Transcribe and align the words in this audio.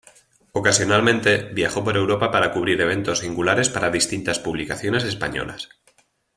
Ocasionalmente 0.53 1.51
viajó 1.53 1.83
por 1.83 1.95
Europa 1.95 2.31
para 2.31 2.51
cubrir 2.51 2.81
eventos 2.81 3.19
singulares 3.19 3.69
para 3.69 3.91
distintas 3.91 4.39
publicaciones 4.39 5.03
españolas. 5.03 5.69